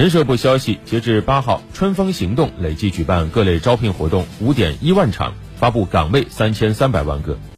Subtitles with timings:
[0.00, 7.36] 人社部消息截至八号春风行动累计举办各类招聘活动五点一万场发布岗位三千三百万个。